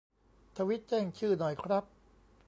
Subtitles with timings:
[0.57, 1.83] ทวีตแจ้งชื่อหน่อยครับ